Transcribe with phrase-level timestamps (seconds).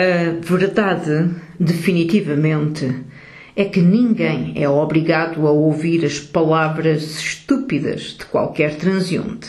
[0.00, 3.02] A verdade, definitivamente,
[3.56, 9.48] é que ninguém é obrigado a ouvir as palavras estúpidas de qualquer transeunte.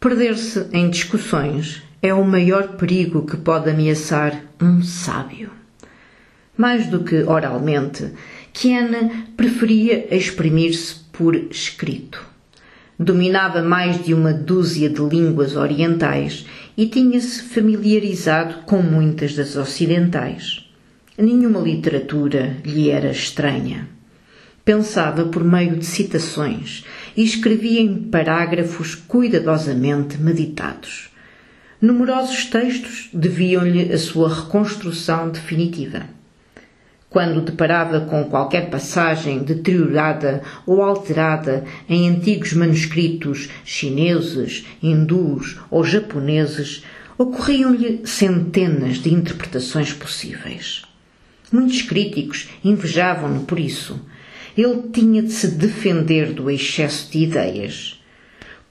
[0.00, 5.50] Perder-se em discussões é o maior perigo que pode ameaçar um sábio.
[6.56, 8.14] Mais do que oralmente,
[8.54, 12.29] Kiana preferia exprimir-se por escrito.
[13.02, 16.44] Dominava mais de uma dúzia de línguas orientais
[16.76, 20.70] e tinha-se familiarizado com muitas das ocidentais.
[21.16, 23.88] Nenhuma literatura lhe era estranha.
[24.62, 26.84] Pensava por meio de citações
[27.16, 31.08] e escrevia em parágrafos cuidadosamente meditados.
[31.80, 36.19] Numerosos textos deviam-lhe a sua reconstrução definitiva.
[37.10, 46.84] Quando deparava com qualquer passagem deteriorada ou alterada em antigos manuscritos chineses, hindus ou japoneses,
[47.18, 50.82] ocorriam-lhe centenas de interpretações possíveis.
[51.52, 54.00] Muitos críticos invejavam-no por isso.
[54.56, 57.99] Ele tinha de se defender do excesso de ideias.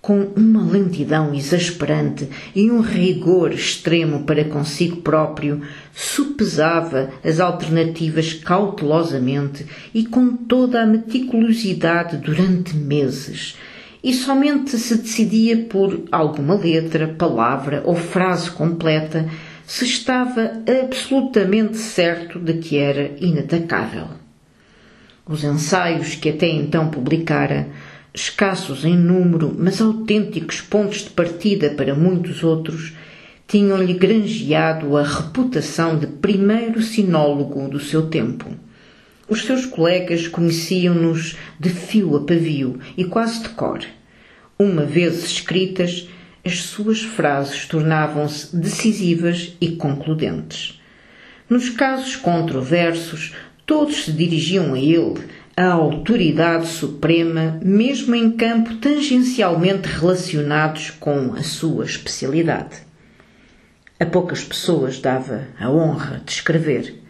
[0.02, 5.61] Com uma lentidão exasperante e um rigor extremo para consigo próprio,
[5.94, 13.58] supesava as alternativas cautelosamente e com toda a meticulosidade durante meses,
[14.02, 19.30] e somente se decidia por alguma letra, palavra ou frase completa
[19.69, 24.08] se estava absolutamente certo de que era inatacável.
[25.28, 27.67] Os ensaios que até então publicara,
[28.13, 32.93] escassos em número, mas autênticos pontos de partida para muitos outros,
[33.47, 38.45] tinham-lhe granjeado a reputação de primeiro sinólogo do seu tempo.
[39.27, 43.79] Os seus colegas conheciam-nos de fio a pavio e quase de cor.
[44.57, 46.07] Uma vez escritas,
[46.44, 50.79] as suas frases tornavam-se decisivas e concludentes.
[51.49, 53.33] Nos casos controversos,
[53.66, 55.16] todos se dirigiam a ele,
[55.59, 62.78] a autoridade suprema, mesmo em campo tangencialmente relacionados com a sua especialidade.
[64.00, 67.03] A poucas pessoas dava a honra de escrever.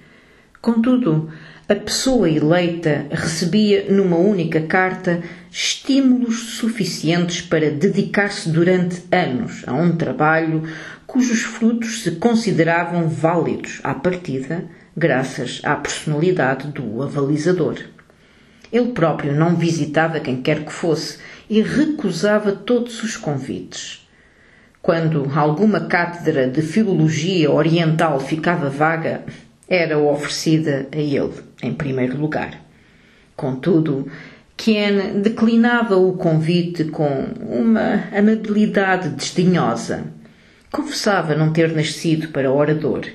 [0.60, 1.32] Contudo,
[1.68, 9.96] a pessoa eleita recebia numa única carta estímulos suficientes para dedicar-se durante anos a um
[9.96, 10.64] trabalho
[11.06, 14.66] cujos frutos se consideravam válidos à partida,
[14.98, 17.78] graças à personalidade do avalizador.
[18.72, 21.18] Ele próprio não visitava quem quer que fosse
[21.50, 24.08] e recusava todos os convites.
[24.82, 29.24] Quando alguma cátedra de filologia oriental ficava vaga,
[29.68, 32.60] era oferecida a ele, em primeiro lugar.
[33.36, 34.10] Contudo,
[34.56, 40.06] Ken declinava o convite com uma amabilidade desdenhosa.
[40.72, 43.06] Confessava não ter nascido para orador.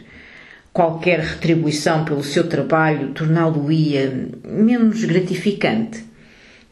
[0.74, 6.04] Qualquer retribuição pelo seu trabalho torná-lo-ia menos gratificante.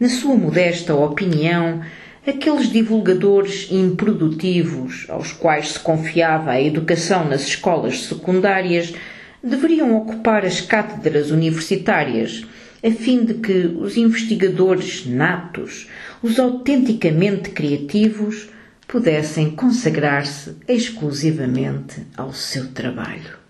[0.00, 1.80] Na sua modesta opinião,
[2.26, 8.92] aqueles divulgadores improdutivos aos quais se confiava a educação nas escolas secundárias
[9.40, 12.44] deveriam ocupar as cátedras universitárias,
[12.82, 15.88] a fim de que os investigadores natos,
[16.20, 18.48] os autenticamente criativos,
[18.88, 23.41] pudessem consagrar-se exclusivamente ao seu trabalho.